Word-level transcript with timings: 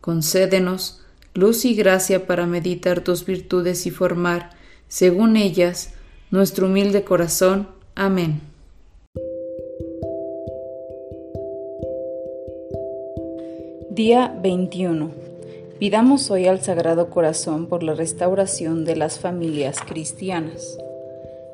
Concédenos 0.00 1.02
luz 1.34 1.64
y 1.64 1.74
gracia 1.74 2.26
para 2.26 2.46
meditar 2.46 3.04
tus 3.04 3.26
virtudes 3.26 3.86
y 3.86 3.90
formar, 3.90 4.50
según 4.88 5.36
ellas, 5.36 5.92
nuestro 6.30 6.66
humilde 6.66 7.04
corazón. 7.04 7.68
Amén. 7.94 8.40
Día 13.90 14.34
21. 14.42 15.10
Pidamos 15.78 16.30
hoy 16.30 16.46
al 16.46 16.62
Sagrado 16.62 17.10
Corazón 17.10 17.66
por 17.66 17.82
la 17.82 17.94
restauración 17.94 18.84
de 18.84 18.96
las 18.96 19.18
familias 19.18 19.78
cristianas. 19.86 20.78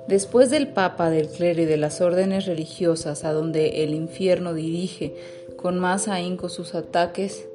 Después 0.07 0.51
del 0.51 0.69
Papa, 0.69 1.11
del 1.11 1.29
clero 1.29 1.63
y 1.63 1.65
de 1.65 1.77
las 1.77 2.01
órdenes 2.01 2.47
religiosas 2.47 3.25
a 3.25 3.33
donde 3.33 3.83
el 3.83 3.93
infierno 3.93 4.55
dirige 4.55 5.17
con 5.57 5.81
más 5.81 6.07
ahínco 6.07 6.49
sus 6.49 6.77
ataques, 6.77 7.49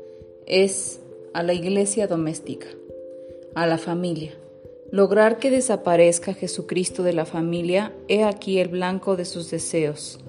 es 0.51 0.99
a 1.33 1.43
la 1.43 1.53
iglesia 1.53 2.07
doméstica, 2.07 2.67
a 3.55 3.65
la 3.65 3.77
familia. 3.77 4.33
Lograr 4.91 5.37
que 5.37 5.49
desaparezca 5.49 6.33
Jesucristo 6.33 7.03
de 7.03 7.13
la 7.13 7.25
familia, 7.25 7.95
he 8.09 8.25
aquí 8.25 8.59
el 8.59 8.67
blanco 8.67 9.15
de 9.15 9.23
sus 9.23 9.49
deseos. 9.49 10.19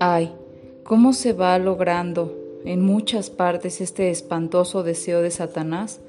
Ay, 0.00 0.34
cómo 0.82 1.12
se 1.12 1.32
va 1.32 1.56
logrando 1.60 2.36
en 2.64 2.82
muchas 2.82 3.30
partes 3.30 3.80
este 3.80 4.10
espantoso 4.10 4.82
deseo 4.82 5.22
de 5.22 5.30
Satanás. 5.30 6.00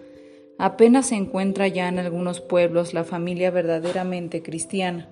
Apenas 0.57 1.09
se 1.09 1.15
encuentra 1.15 1.67
ya 1.67 1.87
en 1.87 1.99
algunos 1.99 2.41
pueblos 2.41 2.95
la 2.95 3.03
familia 3.03 3.51
verdaderamente 3.51 4.41
cristiana. 4.41 5.07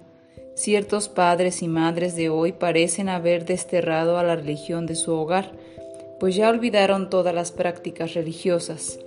Ciertos 0.55 1.07
padres 1.07 1.61
y 1.61 1.67
madres 1.67 2.15
de 2.15 2.29
hoy 2.29 2.51
parecen 2.51 3.09
haber 3.09 3.45
desterrado 3.45 4.17
a 4.17 4.23
la 4.23 4.35
religión 4.35 4.87
de 4.87 4.95
su 4.95 5.13
hogar, 5.13 5.51
pues 6.23 6.37
ya 6.37 6.49
olvidaron 6.49 7.09
todas 7.09 7.35
las 7.35 7.51
prácticas 7.51 8.13
religiosas. 8.13 8.97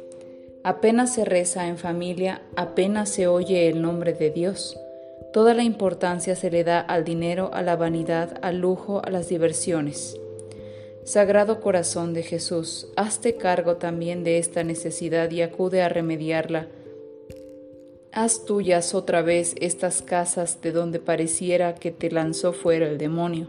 Apenas 0.65 1.15
se 1.15 1.25
reza 1.25 1.67
en 1.67 1.79
familia, 1.79 2.43
apenas 2.57 3.09
se 3.09 3.27
oye 3.27 3.71
el 3.71 3.81
nombre 3.81 4.13
de 4.13 4.29
Dios. 4.29 4.79
Toda 5.33 5.55
la 5.55 5.63
importancia 5.63 6.37
se 6.37 6.51
le 6.51 6.63
da 6.63 6.79
al 6.79 7.05
dinero, 7.05 7.49
a 7.55 7.63
la 7.63 7.75
vanidad, 7.75 8.39
al 8.43 8.59
lujo, 8.59 9.01
a 9.03 9.09
las 9.09 9.31
diversiones. 9.31 10.21
Sagrado 11.05 11.63
Corazón 11.63 12.13
de 12.13 12.23
Jesús, 12.23 12.89
hazte 12.97 13.37
cargo 13.37 13.77
también 13.77 14.23
de 14.23 14.37
esta 14.37 14.63
necesidad 14.63 15.31
y 15.31 15.41
acude 15.41 15.81
a 15.81 15.89
remediarla. 15.89 16.69
Haz 18.13 18.45
tuyas 18.45 18.95
otra 18.95 19.23
vez 19.23 19.55
estas 19.59 20.03
casas 20.03 20.61
de 20.61 20.71
donde 20.71 20.99
pareciera 20.99 21.77
que 21.77 21.93
te 21.93 22.11
lanzó 22.11 22.53
fuera 22.53 22.87
el 22.87 22.99
demonio. 22.99 23.49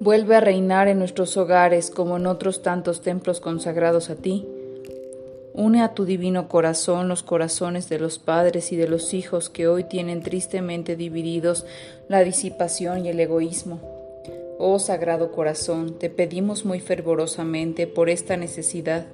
Vuelve 0.00 0.34
a 0.34 0.40
reinar 0.40 0.88
en 0.88 0.98
nuestros 0.98 1.36
hogares 1.36 1.90
como 1.90 2.16
en 2.16 2.26
otros 2.26 2.62
tantos 2.62 3.00
templos 3.02 3.40
consagrados 3.40 4.10
a 4.10 4.16
ti 4.16 4.46
Une 5.52 5.82
a 5.82 5.94
tu 5.94 6.04
divino 6.04 6.48
corazón 6.48 7.08
los 7.08 7.24
corazones 7.24 7.88
de 7.88 7.98
los 7.98 8.18
padres 8.18 8.70
y 8.70 8.76
de 8.76 8.86
los 8.86 9.14
hijos 9.14 9.50
que 9.50 9.66
hoy 9.66 9.84
tienen 9.84 10.22
tristemente 10.22 10.94
divididos 10.94 11.66
la 12.08 12.22
disipación 12.22 13.04
y 13.04 13.08
el 13.08 13.18
egoísmo. 13.18 13.80
Oh 14.58 14.78
Sagrado 14.78 15.32
Corazón, 15.32 15.98
te 15.98 16.08
pedimos 16.08 16.64
muy 16.64 16.78
fervorosamente 16.78 17.88
por 17.88 18.10
esta 18.10 18.36
necesidad, 18.36 19.06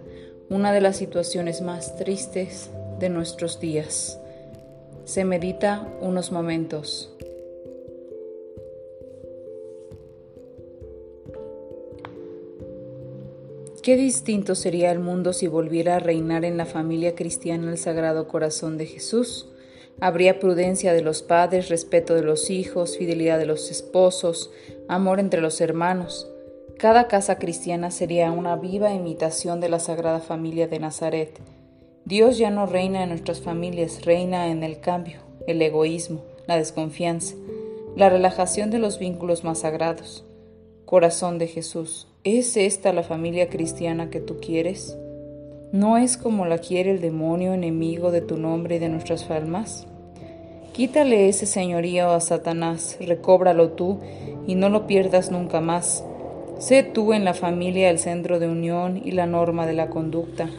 una 0.51 0.73
de 0.73 0.83
las 0.83 0.97
situaciones 0.99 1.63
más 1.63 1.97
tristes 1.97 2.71
de 2.99 3.09
nuestros 3.09 3.59
días. 3.59 4.21
Se 5.05 5.25
medita 5.25 5.89
unos 6.01 6.33
momentos. 6.33 7.11
Qué 13.87 13.97
distinto 13.97 14.57
sería 14.57 14.91
el 14.91 14.99
mundo 14.99 15.33
si 15.33 15.47
volviera 15.47 15.95
a 15.95 16.01
reinar 16.01 16.45
en 16.45 16.57
la 16.57 16.67
familia 16.67 17.15
cristiana 17.15 17.71
el 17.71 17.79
Sagrado 17.79 18.27
Corazón 18.27 18.79
de 18.79 18.87
Jesús. 18.87 19.49
Habría 20.01 20.41
prudencia 20.41 20.93
de 20.93 21.03
los 21.03 21.23
padres, 21.23 21.69
respeto 21.69 22.17
de 22.17 22.25
los 22.25 22.51
hijos, 22.51 22.99
fidelidad 22.99 23.39
de 23.39 23.47
los 23.47 23.71
esposos, 23.71 24.51
amor 24.89 25.21
entre 25.21 25.41
los 25.41 25.61
hermanos. 25.61 26.29
Cada 26.79 27.07
casa 27.07 27.39
cristiana 27.39 27.93
sería 27.93 28.33
una 28.33 28.57
viva 28.57 28.93
imitación 28.93 29.61
de 29.61 29.69
la 29.69 29.79
Sagrada 29.79 30.19
Familia 30.19 30.67
de 30.67 30.81
Nazaret. 30.81 31.39
Dios 32.05 32.39
ya 32.39 32.51
no 32.51 32.67
reina 32.67 33.05
en 33.05 33.11
nuestras 33.11 33.41
familias, 33.41 34.05
reina 34.05 34.49
en 34.49 34.65
el 34.65 34.81
cambio, 34.81 35.21
el 35.47 35.63
egoísmo, 35.63 36.25
la 36.49 36.57
desconfianza, 36.57 37.37
la 37.95 38.09
relajación 38.11 38.73
de 38.73 38.81
los 38.81 38.99
vínculos 38.99 39.45
más 39.45 39.61
sagrados. 39.61 40.25
Corazón 40.87 41.39
de 41.39 41.47
Jesús, 41.47 42.09
¿es 42.27 42.57
esta 42.57 42.93
la 42.93 43.05
familia 43.05 43.49
cristiana 43.49 44.11
que 44.11 44.19
tú 44.19 44.39
quieres? 44.41 44.99
¿No 45.71 45.97
es 45.97 46.17
como 46.17 46.45
la 46.45 46.59
quiere 46.59 46.91
el 46.91 47.01
demonio 47.01 47.55
enemigo 47.55 48.11
de 48.11 48.21
tu 48.21 48.37
nombre 48.37 48.77
y 48.77 48.79
de 48.81 48.89
nuestras 48.89 49.31
almas? 49.31 49.87
Quítale 50.73 51.29
ese 51.29 51.47
señorío 51.47 52.11
a 52.11 52.19
Satanás, 52.19 52.97
recóbralo 52.99 53.71
tú 53.71 54.01
y 54.45 54.57
no 54.57 54.71
lo 54.71 54.89
pierdas 54.89 55.31
nunca 55.31 55.61
más. 55.61 56.03
Sé 56.59 56.83
tú 56.83 57.13
en 57.13 57.25
la 57.25 57.33
familia 57.33 57.91
el 57.91 58.01
centro 58.01 58.41
de 58.41 58.49
unión 58.49 59.01
y 59.05 59.13
la 59.13 59.27
norma 59.27 59.65
de 59.65 59.75
la 59.75 59.89
conducta. 59.89 60.51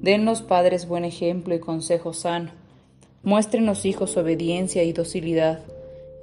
Den 0.00 0.24
los 0.24 0.42
padres 0.42 0.86
buen 0.86 1.04
ejemplo 1.04 1.52
y 1.52 1.58
consejo 1.58 2.12
sano. 2.12 2.52
Muestren 3.24 3.66
los 3.66 3.84
hijos 3.86 4.16
obediencia 4.16 4.84
y 4.84 4.92
docilidad. 4.92 5.64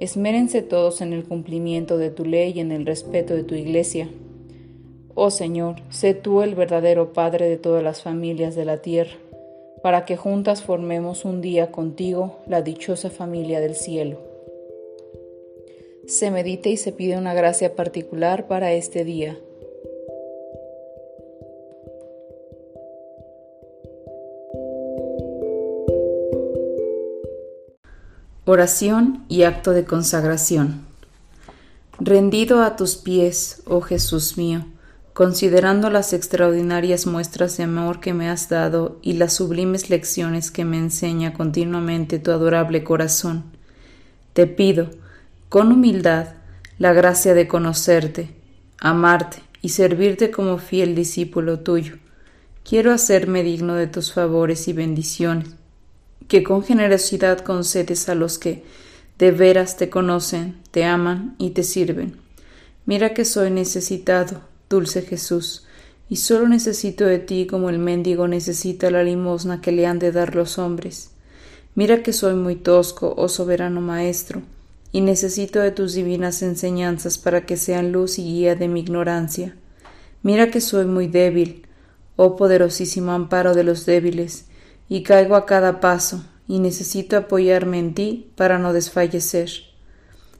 Esmérense 0.00 0.62
todos 0.62 1.02
en 1.02 1.12
el 1.12 1.24
cumplimiento 1.24 1.98
de 1.98 2.08
tu 2.08 2.24
ley 2.24 2.54
y 2.56 2.60
en 2.60 2.72
el 2.72 2.86
respeto 2.86 3.34
de 3.34 3.44
tu 3.44 3.54
iglesia. 3.54 4.08
Oh 5.18 5.30
Señor, 5.30 5.76
sé 5.88 6.12
tú 6.12 6.42
el 6.42 6.54
verdadero 6.54 7.14
Padre 7.14 7.48
de 7.48 7.56
todas 7.56 7.82
las 7.82 8.02
familias 8.02 8.54
de 8.54 8.66
la 8.66 8.82
tierra, 8.82 9.16
para 9.82 10.04
que 10.04 10.18
juntas 10.18 10.62
formemos 10.62 11.24
un 11.24 11.40
día 11.40 11.72
contigo 11.72 12.36
la 12.46 12.60
dichosa 12.60 13.08
familia 13.08 13.60
del 13.60 13.76
cielo. 13.76 14.18
Se 16.06 16.30
medite 16.30 16.68
y 16.68 16.76
se 16.76 16.92
pide 16.92 17.16
una 17.16 17.32
gracia 17.32 17.74
particular 17.74 18.46
para 18.46 18.74
este 18.74 19.04
día. 19.06 19.38
Oración 28.44 29.24
y 29.28 29.44
acto 29.44 29.70
de 29.70 29.86
consagración. 29.86 30.84
Rendido 31.98 32.62
a 32.62 32.76
tus 32.76 32.96
pies, 32.96 33.62
oh 33.66 33.80
Jesús 33.80 34.36
mío, 34.36 34.66
considerando 35.16 35.88
las 35.88 36.12
extraordinarias 36.12 37.06
muestras 37.06 37.56
de 37.56 37.62
amor 37.62 38.00
que 38.00 38.12
me 38.12 38.28
has 38.28 38.50
dado 38.50 38.98
y 39.00 39.14
las 39.14 39.32
sublimes 39.32 39.88
lecciones 39.88 40.50
que 40.50 40.66
me 40.66 40.76
enseña 40.76 41.32
continuamente 41.32 42.18
tu 42.18 42.32
adorable 42.32 42.84
corazón, 42.84 43.44
te 44.34 44.46
pido, 44.46 44.90
con 45.48 45.72
humildad, 45.72 46.34
la 46.78 46.92
gracia 46.92 47.32
de 47.32 47.48
conocerte, 47.48 48.28
amarte 48.78 49.38
y 49.62 49.70
servirte 49.70 50.30
como 50.30 50.58
fiel 50.58 50.94
discípulo 50.94 51.60
tuyo. 51.60 51.94
Quiero 52.62 52.92
hacerme 52.92 53.42
digno 53.42 53.74
de 53.74 53.86
tus 53.86 54.12
favores 54.12 54.68
y 54.68 54.74
bendiciones 54.74 55.48
que 56.28 56.42
con 56.42 56.62
generosidad 56.62 57.38
concedes 57.38 58.10
a 58.10 58.14
los 58.14 58.38
que 58.38 58.64
de 59.18 59.30
veras 59.30 59.78
te 59.78 59.88
conocen, 59.88 60.58
te 60.72 60.84
aman 60.84 61.36
y 61.38 61.52
te 61.52 61.62
sirven. 61.62 62.18
Mira 62.84 63.14
que 63.14 63.24
soy 63.24 63.50
necesitado, 63.50 64.42
dulce 64.68 65.02
Jesús, 65.02 65.66
y 66.08 66.16
solo 66.16 66.48
necesito 66.48 67.04
de 67.04 67.18
ti 67.18 67.46
como 67.46 67.68
el 67.70 67.78
mendigo 67.78 68.28
necesita 68.28 68.90
la 68.90 69.02
limosna 69.02 69.60
que 69.60 69.72
le 69.72 69.86
han 69.86 69.98
de 69.98 70.12
dar 70.12 70.34
los 70.36 70.58
hombres. 70.58 71.10
Mira 71.74 72.02
que 72.02 72.12
soy 72.12 72.34
muy 72.34 72.56
tosco, 72.56 73.14
oh 73.16 73.28
soberano 73.28 73.80
Maestro, 73.80 74.42
y 74.92 75.00
necesito 75.00 75.60
de 75.60 75.72
tus 75.72 75.94
divinas 75.94 76.42
enseñanzas 76.42 77.18
para 77.18 77.44
que 77.44 77.56
sean 77.56 77.92
luz 77.92 78.18
y 78.18 78.24
guía 78.24 78.54
de 78.54 78.68
mi 78.68 78.80
ignorancia. 78.80 79.56
Mira 80.22 80.50
que 80.50 80.60
soy 80.60 80.86
muy 80.86 81.06
débil, 81.06 81.66
oh 82.16 82.36
poderosísimo 82.36 83.12
amparo 83.12 83.54
de 83.54 83.64
los 83.64 83.84
débiles, 83.84 84.46
y 84.88 85.02
caigo 85.02 85.36
a 85.36 85.44
cada 85.44 85.80
paso, 85.80 86.24
y 86.48 86.60
necesito 86.60 87.16
apoyarme 87.16 87.78
en 87.78 87.94
ti 87.94 88.30
para 88.36 88.58
no 88.58 88.72
desfallecer. 88.72 89.50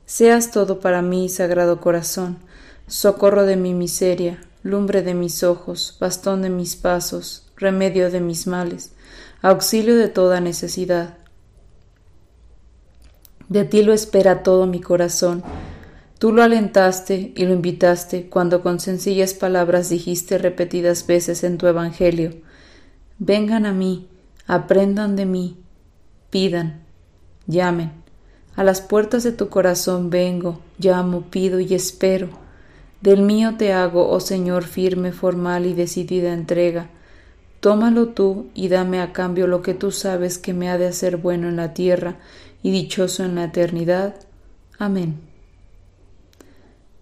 Seas 0.07 0.53
todo 0.53 0.81
para 0.81 1.03
mí, 1.03 1.29
Sagrado 1.29 1.81
Corazón, 1.81 2.39
socorro 2.87 3.45
de 3.45 3.57
mi 3.57 3.75
miseria, 3.75 4.41
lumbre 4.63 5.03
de 5.03 5.15
mis 5.15 5.43
ojos, 5.43 5.97
bastón 5.99 6.43
de 6.43 6.51
mis 6.51 6.77
pasos, 6.77 7.47
remedio 7.57 8.11
de 8.11 8.21
mis 8.21 8.47
males, 8.47 8.93
auxilio 9.43 9.97
de 9.97 10.09
toda 10.09 10.41
necesidad. 10.41 11.19
De 13.49 13.65
ti 13.65 13.83
lo 13.83 13.93
espera 13.93 14.43
todo 14.43 14.67
mi 14.67 14.81
corazón. 14.81 15.43
Tú 16.19 16.33
lo 16.33 16.43
alentaste 16.43 17.33
y 17.37 17.45
lo 17.45 17.53
invitaste 17.53 18.29
cuando 18.29 18.63
con 18.63 18.81
sencillas 18.81 19.35
palabras 19.35 19.89
dijiste 19.89 20.39
repetidas 20.39 21.07
veces 21.07 21.45
en 21.45 21.59
tu 21.59 21.67
Evangelio, 21.67 22.35
Vengan 23.19 23.65
a 23.65 23.73
mí, 23.73 24.09
aprendan 24.47 25.17
de 25.17 25.25
mí, 25.25 25.57
pidan, 26.29 26.83
llamen. 27.47 27.93
A 28.55 28.63
las 28.63 28.83
puertas 28.83 29.25
de 29.25 29.33
tu 29.33 29.49
corazón 29.49 30.11
vengo, 30.11 30.61
llamo, 30.79 31.23
pido 31.23 31.59
y 31.59 31.75
espero. 31.75 32.46
Del 33.01 33.23
mío 33.23 33.55
te 33.59 33.73
hago, 33.73 34.09
oh 34.09 34.21
Señor, 34.21 34.65
firme, 34.65 35.13
formal 35.13 35.67
y 35.67 35.75
decidida 35.75 36.33
entrega. 36.33 36.91
Tómalo 37.61 38.09
tú 38.09 38.49
y 38.55 38.69
dame 38.69 39.01
a 39.01 39.13
cambio 39.13 39.47
lo 39.47 39.63
que 39.63 39.75
tú 39.75 39.91
sabes 39.91 40.39
que 40.39 40.55
me 40.55 40.71
ha 40.71 40.79
de 40.79 40.87
hacer 40.87 41.17
bueno 41.17 41.49
en 41.49 41.57
la 41.57 41.75
tierra 41.75 42.17
y 42.63 42.71
dichoso 42.71 43.25
en 43.25 43.35
la 43.35 43.45
eternidad. 43.45 44.15
Amén. 44.79 45.21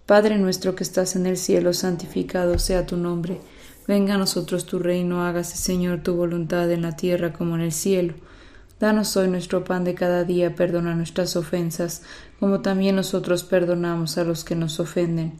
Padre 0.05 0.37
nuestro 0.37 0.75
que 0.75 0.83
estás 0.83 1.15
en 1.15 1.25
el 1.25 1.37
cielo, 1.37 1.73
santificado 1.73 2.59
sea 2.59 2.85
tu 2.85 2.97
nombre. 2.97 3.39
Venga 3.87 4.15
a 4.15 4.17
nosotros 4.17 4.65
tu 4.65 4.79
reino, 4.79 5.23
hágase 5.23 5.57
Señor 5.57 6.03
tu 6.03 6.15
voluntad 6.15 6.71
en 6.71 6.81
la 6.81 6.95
tierra 6.95 7.33
como 7.33 7.55
en 7.55 7.61
el 7.61 7.71
cielo. 7.71 8.13
Danos 8.79 9.15
hoy 9.17 9.27
nuestro 9.29 9.63
pan 9.63 9.83
de 9.83 9.95
cada 9.95 10.23
día, 10.23 10.53
perdona 10.53 10.95
nuestras 10.95 11.35
ofensas, 11.35 12.03
como 12.39 12.61
también 12.61 12.95
nosotros 12.95 13.43
perdonamos 13.43 14.17
a 14.17 14.23
los 14.23 14.43
que 14.43 14.55
nos 14.55 14.79
ofenden. 14.79 15.39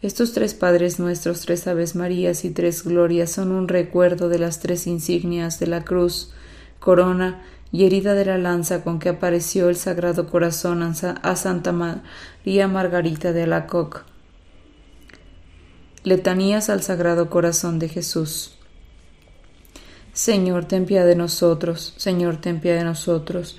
Estos 0.00 0.32
tres 0.32 0.54
Padres 0.54 1.00
nuestros, 1.00 1.40
tres 1.40 1.66
Aves 1.66 1.96
Marías 1.96 2.44
y 2.44 2.50
tres 2.50 2.84
Glorias 2.84 3.32
son 3.32 3.50
un 3.50 3.66
recuerdo 3.66 4.28
de 4.28 4.38
las 4.38 4.60
tres 4.60 4.86
insignias 4.86 5.58
de 5.58 5.66
la 5.66 5.82
cruz, 5.82 6.32
corona 6.78 7.42
y 7.72 7.84
herida 7.84 8.14
de 8.14 8.24
la 8.24 8.38
lanza 8.38 8.84
con 8.84 9.00
que 9.00 9.08
apareció 9.08 9.68
el 9.68 9.74
Sagrado 9.74 10.28
Corazón 10.28 10.84
a 10.84 11.36
Santa 11.36 11.72
María 11.72 12.68
Margarita 12.68 13.32
de 13.32 13.42
Alacoc. 13.42 14.04
Letanías 16.04 16.70
al 16.70 16.82
Sagrado 16.82 17.28
Corazón 17.28 17.80
de 17.80 17.88
Jesús. 17.88 18.54
Señor, 20.12 20.64
ten 20.64 20.86
piedad 20.86 21.06
de 21.06 21.16
nosotros. 21.16 21.94
Señor, 21.96 22.36
ten 22.36 22.60
piedad 22.60 22.78
de 22.78 22.84
nosotros. 22.84 23.58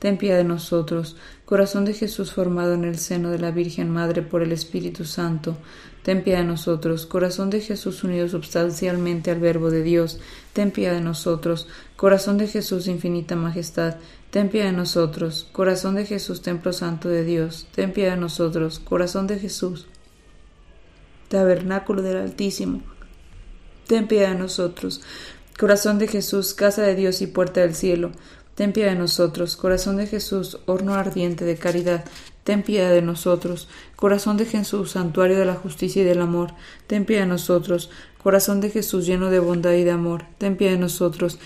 ten 0.00 0.18
piedad 0.18 0.38
de 0.38 0.44
nosotros. 0.44 1.14
Corazón 1.44 1.84
de 1.84 1.94
Jesús 1.94 2.32
formado 2.32 2.74
en 2.74 2.84
el 2.84 2.98
seno 2.98 3.30
de 3.30 3.38
la 3.38 3.52
Virgen 3.52 3.90
Madre 3.90 4.22
por 4.22 4.42
el 4.42 4.50
Espíritu 4.50 5.04
Santo, 5.04 5.56
ten 6.02 6.24
piedad 6.24 6.40
de 6.40 6.46
nosotros. 6.46 7.06
Corazón 7.06 7.50
de 7.50 7.60
Jesús 7.60 8.02
unido 8.02 8.28
substancialmente 8.28 9.30
al 9.30 9.38
Verbo 9.38 9.70
de 9.70 9.82
Dios, 9.82 10.18
ten 10.52 10.72
piedad 10.72 10.94
de 10.94 11.02
nosotros. 11.02 11.68
Corazón 11.96 12.38
de 12.38 12.48
Jesús 12.48 12.88
infinita 12.88 13.36
majestad, 13.36 13.96
ten 14.30 14.48
piedad 14.48 14.66
de 14.66 14.76
nosotros. 14.76 15.46
Corazón 15.52 15.94
de 15.94 16.06
Jesús, 16.06 16.42
templo 16.42 16.72
santo 16.72 17.08
de 17.08 17.22
Dios, 17.22 17.68
ten 17.74 17.92
piedad 17.92 18.14
de 18.14 18.20
nosotros. 18.20 18.80
Corazón 18.80 19.26
de 19.26 19.38
Jesús, 19.38 19.86
tabernáculo 21.28 22.02
del 22.02 22.16
Altísimo. 22.16 22.82
Ten 23.86 24.08
piedad 24.08 24.30
de 24.30 24.38
nosotros. 24.38 25.02
Corazón 25.58 25.98
de 25.98 26.08
Jesús, 26.08 26.54
casa 26.54 26.80
de 26.82 26.94
Dios 26.94 27.20
y 27.20 27.26
puerta 27.26 27.60
del 27.60 27.74
cielo. 27.74 28.12
Ten 28.60 28.74
piedad 28.74 28.90
de 28.90 28.98
nosotros. 28.98 29.56
Corazón 29.56 29.96
de 29.96 30.06
Jesús, 30.06 30.58
horno 30.66 30.92
ardiente 30.92 31.46
de 31.46 31.56
caridad. 31.56 32.04
Ten 32.44 32.62
piedad 32.62 32.90
de 32.90 33.00
nosotros. 33.00 33.68
Corazón 33.96 34.36
de 34.36 34.44
Jesús, 34.44 34.90
santuario 34.90 35.38
de 35.38 35.46
la 35.46 35.54
justicia 35.54 36.02
y 36.02 36.04
del 36.04 36.20
amor. 36.20 36.52
Ten 36.86 37.06
piedad 37.06 37.22
de 37.22 37.28
nosotros. 37.28 37.88
Corazón 38.22 38.60
de 38.60 38.68
Jesús, 38.68 39.06
lleno 39.06 39.30
de 39.30 39.38
bondad 39.38 39.72
y 39.72 39.84
de 39.84 39.92
amor. 39.92 40.26
Ten 40.36 40.58
piedad 40.58 40.74
de 40.74 40.78
nosotros. 40.78 41.38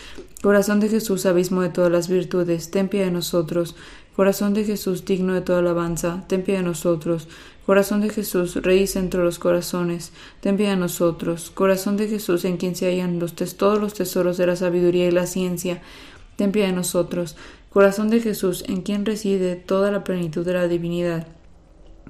Corazón 0.43 0.81
de 0.81 0.89
Jesús, 0.89 1.25
abismo 1.25 1.63
de 1.63 1.69
todas 1.69 1.93
las 1.93 2.09
virtudes. 2.09 2.73
Ten 2.73 2.89
piedad 2.89 3.07
de 3.07 3.13
nosotros. 3.13 3.77
Corazón 4.17 4.53
de 4.53 4.65
Jesús, 4.65 5.05
digno 5.05 5.35
de 5.35 5.41
toda 5.41 5.61
alabanza. 5.61 6.25
Ten 6.27 6.43
piedad 6.43 6.63
de 6.63 6.67
nosotros. 6.67 7.29
Corazón 7.65 8.03
de 8.03 8.11
Jesús, 8.11 8.57
Rey 8.57 8.87
entre 8.95 9.25
los 9.25 9.39
corazones, 9.39 10.13
ten 10.43 10.59
piedad 10.59 10.73
de 10.73 10.77
nosotros. 10.77 11.51
Corazón 11.51 11.97
de 11.97 12.09
Jesús, 12.09 12.45
en 12.45 12.59
quien 12.59 12.77
se 12.77 12.87
hallan 12.87 13.19
los 13.19 13.35
todos 13.35 13.81
los 13.81 13.95
tesoros 13.95 14.37
de 14.37 14.47
la 14.47 14.57
sabiduría 14.57 15.09
y 15.09 15.11
la 15.11 15.27
ciencia, 15.27 15.81
ten 16.37 16.53
piedad 16.53 16.69
de 16.69 16.75
nosotros. 16.75 17.37
Corazón 17.71 18.11
de 18.11 18.21
Jesús, 18.21 18.65
en 18.69 18.83
quien 18.83 19.05
reside 19.05 19.57
toda 19.57 19.91
la 19.91 20.05
plenitud 20.05 20.45
de 20.45 20.55
la 20.55 20.69
divinidad, 20.69 21.27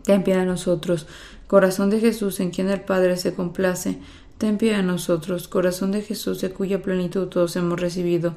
ten 0.03 0.23
piedad 0.23 0.41
de 0.41 0.47
nosotros. 0.47 1.07
Corazón 1.47 1.91
de 1.91 2.01
Jesús, 2.01 2.41
en 2.41 2.51
quien 2.51 2.69
el 2.69 2.81
Padre 2.81 3.17
se 3.17 3.35
complace, 3.35 3.99
ten 4.39 4.59
piedad 4.59 4.79
de 4.79 4.83
nosotros. 4.83 5.49
Corazón 5.49 5.93
de 5.93 6.03
Jesús, 6.03 6.41
de 6.41 6.51
cuya 6.51 6.83
plenitud 6.83 7.29
todos 7.29 7.57
hemos 7.57 7.81
recibido, 7.81 8.37